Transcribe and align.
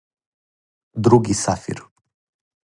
други 0.95 1.33
сафир 1.37 1.85